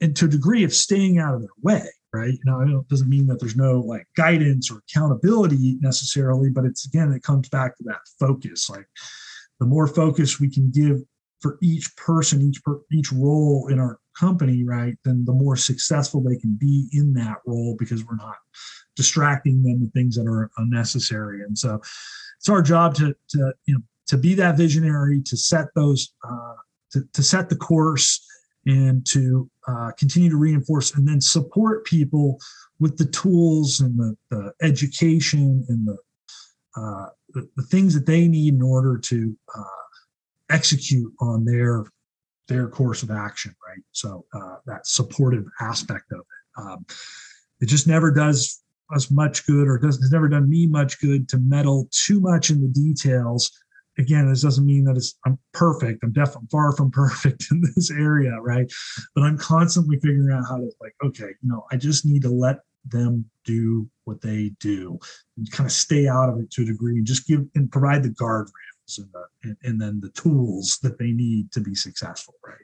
and 0.00 0.16
to 0.16 0.24
a 0.24 0.28
degree 0.28 0.64
of 0.64 0.72
staying 0.72 1.18
out 1.18 1.34
of 1.34 1.40
their 1.40 1.50
way, 1.62 1.86
right? 2.12 2.32
You 2.32 2.40
know, 2.44 2.80
it 2.80 2.88
doesn't 2.88 3.10
mean 3.10 3.26
that 3.26 3.40
there's 3.40 3.56
no 3.56 3.80
like 3.80 4.06
guidance 4.16 4.70
or 4.70 4.78
accountability 4.78 5.76
necessarily, 5.80 6.48
but 6.48 6.64
it's 6.64 6.86
again, 6.86 7.12
it 7.12 7.22
comes 7.22 7.48
back 7.50 7.76
to 7.76 7.84
that 7.84 8.00
focus. 8.18 8.70
Like 8.70 8.86
the 9.60 9.66
more 9.66 9.86
focus 9.86 10.40
we 10.40 10.50
can 10.50 10.70
give 10.70 11.02
for 11.40 11.58
each 11.62 11.94
person, 11.96 12.40
each 12.40 12.62
per, 12.64 12.80
each 12.90 13.12
role 13.12 13.68
in 13.70 13.78
our 13.78 13.98
company, 14.18 14.64
right, 14.64 14.96
then 15.04 15.24
the 15.26 15.32
more 15.32 15.56
successful 15.56 16.22
they 16.22 16.36
can 16.36 16.56
be 16.58 16.88
in 16.92 17.12
that 17.12 17.36
role 17.46 17.76
because 17.78 18.04
we're 18.06 18.16
not 18.16 18.36
distracting 18.96 19.62
them 19.62 19.80
with 19.80 19.92
things 19.92 20.16
that 20.16 20.26
are 20.26 20.50
unnecessary. 20.58 21.42
And 21.42 21.56
so 21.56 21.80
it's 22.38 22.48
our 22.48 22.62
job 22.62 22.94
to, 22.96 23.14
to 23.28 23.52
you 23.66 23.74
know, 23.74 23.80
to 24.08 24.16
be 24.16 24.34
that 24.34 24.56
visionary, 24.56 25.20
to 25.22 25.36
set 25.36 25.66
those, 25.74 26.14
uh, 26.28 26.54
to, 26.92 27.02
to 27.12 27.22
set 27.22 27.48
the 27.48 27.56
course 27.56 28.24
and 28.66 29.06
to 29.06 29.48
uh, 29.68 29.90
continue 29.98 30.30
to 30.30 30.36
reinforce 30.36 30.94
and 30.94 31.06
then 31.06 31.20
support 31.20 31.84
people 31.84 32.38
with 32.78 32.96
the 32.96 33.06
tools 33.06 33.80
and 33.80 33.98
the, 33.98 34.16
the 34.30 34.52
education 34.62 35.64
and 35.68 35.86
the, 35.86 35.96
uh, 36.76 37.06
the, 37.34 37.48
the, 37.56 37.62
things 37.62 37.94
that 37.94 38.06
they 38.06 38.28
need 38.28 38.54
in 38.54 38.62
order 38.62 38.98
to 38.98 39.36
uh, 39.56 39.62
execute 40.50 41.12
on 41.20 41.44
their 41.44 41.84
their 42.48 42.68
course 42.68 43.02
of 43.02 43.10
action, 43.10 43.54
right? 43.66 43.82
So 43.90 44.24
uh, 44.32 44.56
that 44.66 44.86
supportive 44.86 45.44
aspect 45.60 46.12
of 46.12 46.20
it. 46.20 46.60
Um, 46.60 46.86
it 47.60 47.66
just 47.66 47.88
never 47.88 48.10
does 48.12 48.62
us 48.94 49.10
much 49.10 49.46
good, 49.46 49.68
or 49.68 49.78
does 49.78 49.98
has 50.00 50.10
never 50.10 50.28
done 50.28 50.48
me 50.48 50.66
much 50.66 51.00
good 51.00 51.28
to 51.30 51.38
meddle 51.38 51.88
too 51.90 52.20
much 52.20 52.50
in 52.50 52.60
the 52.60 52.68
details. 52.68 53.50
Again, 53.98 54.28
this 54.28 54.42
doesn't 54.42 54.66
mean 54.66 54.84
that 54.84 54.96
it's 54.96 55.18
I'm 55.24 55.38
perfect. 55.52 56.04
I'm 56.04 56.12
definitely 56.12 56.48
far 56.50 56.72
from 56.72 56.90
perfect 56.92 57.46
in 57.50 57.62
this 57.74 57.90
area, 57.90 58.36
right? 58.40 58.70
But 59.14 59.24
I'm 59.24 59.38
constantly 59.38 59.96
figuring 59.96 60.30
out 60.30 60.44
how 60.48 60.58
to 60.58 60.70
like, 60.80 60.94
okay, 61.04 61.28
you 61.42 61.48
know, 61.48 61.64
I 61.72 61.76
just 61.76 62.04
need 62.04 62.22
to 62.22 62.30
let 62.30 62.58
them 62.88 63.28
do 63.44 63.88
what 64.04 64.20
they 64.20 64.52
do 64.60 64.98
and 65.36 65.50
kind 65.50 65.66
of 65.66 65.72
stay 65.72 66.06
out 66.06 66.28
of 66.28 66.38
it 66.38 66.50
to 66.52 66.62
a 66.62 66.66
degree 66.66 66.96
and 66.96 67.06
just 67.06 67.26
give 67.26 67.44
and 67.54 67.70
provide 67.70 68.02
the 68.02 68.10
guardrails 68.10 68.98
and, 68.98 69.08
the, 69.12 69.24
and, 69.42 69.56
and 69.64 69.80
then 69.80 70.00
the 70.00 70.10
tools 70.10 70.78
that 70.82 70.98
they 70.98 71.10
need 71.10 71.50
to 71.52 71.60
be 71.60 71.74
successful, 71.74 72.34
right? 72.46 72.56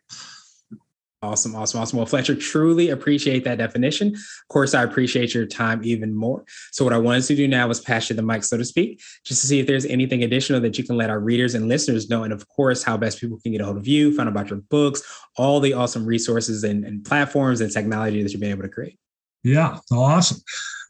Awesome, 1.24 1.54
awesome, 1.54 1.80
awesome. 1.80 1.98
Well, 1.98 2.06
Fletcher, 2.06 2.34
truly 2.34 2.88
appreciate 2.88 3.44
that 3.44 3.58
definition. 3.58 4.08
Of 4.08 4.48
course, 4.48 4.74
I 4.74 4.82
appreciate 4.82 5.32
your 5.32 5.46
time 5.46 5.80
even 5.84 6.12
more. 6.12 6.44
So, 6.72 6.82
what 6.82 6.92
I 6.92 6.98
wanted 6.98 7.22
to 7.24 7.36
do 7.36 7.46
now 7.46 7.68
was 7.68 7.80
pass 7.80 8.10
you 8.10 8.16
the 8.16 8.22
mic, 8.22 8.42
so 8.42 8.56
to 8.56 8.64
speak, 8.64 9.00
just 9.24 9.40
to 9.42 9.46
see 9.46 9.60
if 9.60 9.68
there's 9.68 9.86
anything 9.86 10.24
additional 10.24 10.60
that 10.62 10.78
you 10.78 10.82
can 10.82 10.96
let 10.96 11.10
our 11.10 11.20
readers 11.20 11.54
and 11.54 11.68
listeners 11.68 12.10
know. 12.10 12.24
And 12.24 12.32
of 12.32 12.48
course, 12.48 12.82
how 12.82 12.96
best 12.96 13.20
people 13.20 13.38
can 13.38 13.52
get 13.52 13.60
a 13.60 13.64
hold 13.64 13.76
of 13.76 13.86
you, 13.86 14.16
find 14.16 14.28
out 14.28 14.32
about 14.32 14.50
your 14.50 14.62
books, 14.62 15.02
all 15.36 15.60
the 15.60 15.74
awesome 15.74 16.04
resources 16.04 16.64
and, 16.64 16.84
and 16.84 17.04
platforms 17.04 17.60
and 17.60 17.70
technology 17.70 18.20
that 18.20 18.32
you've 18.32 18.40
been 18.40 18.50
able 18.50 18.62
to 18.62 18.68
create. 18.68 18.98
Yeah, 19.44 19.78
awesome. 19.90 20.38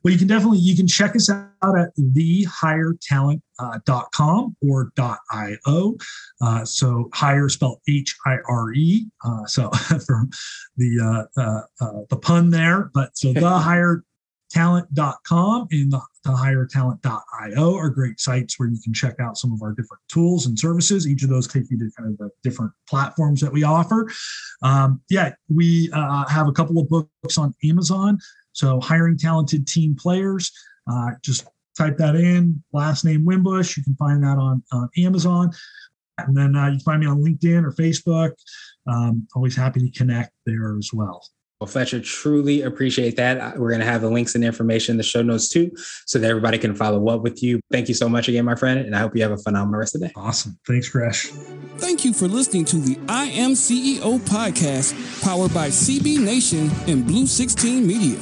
Well, 0.03 0.13
you 0.13 0.19
can 0.19 0.29
definitely 0.29 0.59
you 0.59 0.77
can 0.77 0.87
check 0.87 1.17
us 1.17 1.31
out 1.31 1.79
at 1.79 1.97
thehiretalent.com 1.97 3.41
uh, 3.59 4.69
or 4.69 4.93
.io. 5.31 5.97
Uh, 6.41 6.65
so 6.65 7.09
hire 7.15 7.49
spelled 7.49 7.79
H 7.89 8.17
I 8.27 8.39
R 8.49 8.73
E. 8.73 9.07
Uh, 9.25 9.47
so 9.47 9.71
from 10.07 10.29
the 10.77 11.01
uh, 11.01 11.25
uh, 11.41 11.63
uh, 11.81 12.03
the 12.11 12.17
pun 12.17 12.51
there, 12.51 12.91
but 12.93 13.17
so 13.17 13.33
the 13.35 13.49
hire 13.49 14.05
talent.com 14.53 15.67
and 15.71 15.91
the, 15.91 16.01
the 16.25 16.31
hiretalent.io 16.31 17.75
are 17.75 17.89
great 17.89 18.21
sites 18.21 18.59
where 18.59 18.69
you 18.69 18.79
can 18.85 18.93
check 18.93 19.19
out 19.19 19.39
some 19.39 19.53
of 19.53 19.63
our 19.63 19.71
different 19.71 20.03
tools 20.09 20.47
and 20.47 20.59
services. 20.59 21.09
Each 21.09 21.23
of 21.23 21.31
those 21.31 21.49
take 21.49 21.71
you 21.71 21.79
to 21.79 21.91
kind 21.97 22.11
of 22.11 22.19
the 22.19 22.31
different 22.43 22.73
platforms 22.89 23.41
that 23.41 23.53
we 23.53 23.65
offer. 23.65 24.11
Um, 24.63 25.01
yeah, 25.09 25.33
we 25.49 25.91
uh, 25.93 26.29
have 26.29 26.49
a 26.49 26.53
couple 26.53 26.79
of 26.79 26.89
books 26.89 27.39
on 27.39 27.55
Amazon. 27.65 28.19
So 28.53 28.81
hiring 28.81 29.19
talented 29.19 29.67
team 29.67 29.97
players, 29.99 30.53
uh, 30.91 31.11
just 31.23 31.47
type 31.77 31.97
that 31.99 32.17
in, 32.17 32.63
last 32.73 33.05
name 33.05 33.25
Wimbush. 33.25 33.77
You 33.77 33.83
can 33.83 33.97
find 33.97 34.23
that 34.23 34.39
on, 34.39 34.63
on 34.73 34.89
Amazon. 34.99 35.51
And 36.19 36.37
then 36.37 36.55
uh, 36.55 36.67
you 36.67 36.73
can 36.73 36.81
find 36.81 37.01
me 37.01 37.07
on 37.07 37.23
LinkedIn 37.23 37.65
or 37.65 37.73
Facebook. 37.73 38.33
Um, 38.87 39.27
always 39.35 39.57
happy 39.57 39.81
to 39.81 39.99
connect 39.99 40.33
there 40.45 40.77
as 40.77 40.91
well. 40.93 41.25
Well, 41.63 41.69
Fletcher, 41.69 42.01
truly 42.01 42.63
appreciate 42.63 43.15
that. 43.19 43.57
We're 43.57 43.69
going 43.69 43.83
to 43.83 43.87
have 43.87 44.01
the 44.01 44.11
links 44.11 44.35
and 44.35 44.43
information 44.43 44.95
in 44.95 44.97
the 44.97 45.05
show 45.05 45.23
notes 45.23 45.49
too, 45.49 45.71
so 46.07 46.19
that 46.19 46.29
everybody 46.29 46.59
can 46.59 46.75
follow 46.75 47.09
up 47.09 47.23
with 47.23 47.41
you. 47.41 47.61
Thank 47.71 47.87
you 47.87 47.95
so 47.95 48.09
much 48.09 48.27
again, 48.27 48.45
my 48.45 48.57
friend, 48.57 48.81
and 48.81 48.97
I 48.97 48.99
hope 48.99 49.15
you 49.15 49.23
have 49.23 49.31
a 49.31 49.39
phenomenal 49.39 49.79
rest 49.79 49.95
of 49.95 50.01
the 50.01 50.09
day. 50.09 50.13
Awesome. 50.17 50.59
Thanks, 50.67 50.89
Gresh. 50.89 51.27
Thank 51.77 52.05
you 52.05 52.13
for 52.15 52.27
listening 52.27 52.65
to 52.65 52.79
the 52.79 52.99
I 53.09 53.27
Am 53.27 53.53
CEO 53.53 54.19
podcast, 54.23 55.23
powered 55.23 55.55
by 55.55 55.69
CB 55.69 56.19
Nation 56.19 56.69
and 56.89 57.07
Blue 57.07 57.27
16 57.29 57.87
Media. 57.87 58.19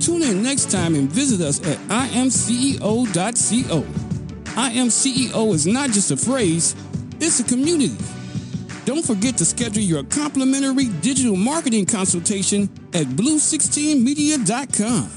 Tune 0.00 0.22
in 0.22 0.42
next 0.42 0.70
time 0.70 0.94
and 0.94 1.10
visit 1.10 1.40
us 1.40 1.60
at 1.66 1.78
imceo.co. 1.88 3.84
I 4.56 4.70
Am 4.70 4.88
CEO 4.88 5.52
is 5.52 5.66
not 5.66 5.90
just 5.90 6.10
a 6.10 6.16
phrase, 6.16 6.74
it's 7.20 7.40
a 7.40 7.44
community. 7.44 7.96
Don't 8.86 9.04
forget 9.04 9.36
to 9.38 9.44
schedule 9.44 9.82
your 9.82 10.04
complimentary 10.04 10.86
digital 11.00 11.36
marketing 11.36 11.86
consultation 11.86 12.70
at 12.94 13.06
blue16media.com. 13.06 15.10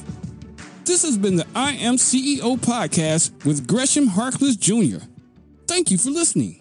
This 0.86 1.03
has 1.03 1.17
been 1.17 1.36
the 1.36 1.45
I 1.53 1.74
Am 1.74 1.95
CEO 1.95 2.57
podcast 2.57 3.45
with 3.45 3.67
Gresham 3.67 4.09
Harkless 4.09 4.59
Jr. 4.59 5.05
Thank 5.67 5.91
you 5.91 6.00
for 6.00 6.09
listening. 6.09 6.58